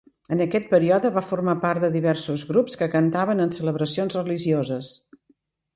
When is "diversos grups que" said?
1.97-2.91